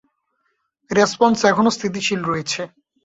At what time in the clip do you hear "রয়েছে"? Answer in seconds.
2.23-2.61